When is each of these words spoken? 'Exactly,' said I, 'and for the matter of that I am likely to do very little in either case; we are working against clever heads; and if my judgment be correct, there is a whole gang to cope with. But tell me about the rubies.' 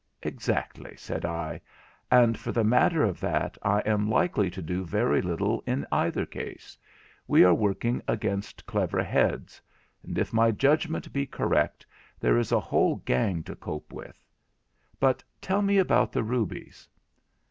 'Exactly,' 0.23 0.95
said 0.97 1.25
I, 1.25 1.61
'and 2.09 2.35
for 2.35 2.51
the 2.51 2.63
matter 2.63 3.03
of 3.03 3.19
that 3.19 3.55
I 3.61 3.81
am 3.81 4.09
likely 4.09 4.49
to 4.49 4.59
do 4.59 4.83
very 4.83 5.21
little 5.21 5.61
in 5.67 5.85
either 5.91 6.25
case; 6.25 6.75
we 7.27 7.43
are 7.43 7.53
working 7.53 8.01
against 8.07 8.65
clever 8.65 9.03
heads; 9.03 9.61
and 10.01 10.17
if 10.17 10.33
my 10.33 10.49
judgment 10.49 11.13
be 11.13 11.27
correct, 11.27 11.85
there 12.19 12.39
is 12.39 12.51
a 12.51 12.59
whole 12.59 12.95
gang 12.95 13.43
to 13.43 13.55
cope 13.55 13.93
with. 13.93 14.25
But 14.99 15.23
tell 15.39 15.61
me 15.61 15.77
about 15.77 16.11
the 16.13 16.23
rubies.' 16.23 16.89